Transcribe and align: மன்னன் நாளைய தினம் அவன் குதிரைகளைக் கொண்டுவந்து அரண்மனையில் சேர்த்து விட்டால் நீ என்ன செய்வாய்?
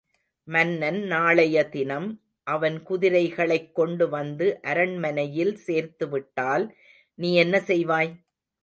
மன்னன் 0.47 1.01
நாளைய 1.03 1.63
தினம் 1.69 2.07
அவன் 2.47 2.83
குதிரைகளைக் 2.83 3.75
கொண்டுவந்து 3.75 4.59
அரண்மனையில் 4.61 5.55
சேர்த்து 5.57 6.09
விட்டால் 6.09 6.65
நீ 7.19 7.35
என்ன 7.35 7.57
செய்வாய்? 7.67 8.11